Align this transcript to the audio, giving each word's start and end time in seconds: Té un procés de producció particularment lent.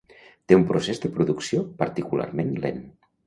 Té 0.51 0.55
un 0.59 0.63
procés 0.71 1.01
de 1.03 1.11
producció 1.17 1.63
particularment 1.83 2.51
lent. 2.67 2.81